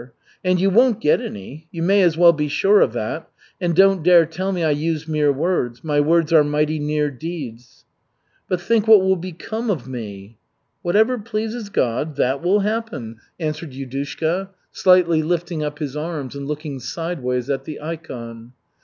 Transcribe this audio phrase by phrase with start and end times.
[0.43, 3.21] And you won't get any you may as well be sure of it.
[3.61, 5.83] And don't dare tell me I use mere words.
[5.83, 7.85] My words are mighty near deeds."
[8.49, 10.37] "But think what will become of me."
[10.81, 16.79] "Whatever pleases God, that will happen," answered Yudushka, slightly lifting up his arms and looking
[16.79, 18.53] sideways at the ikon.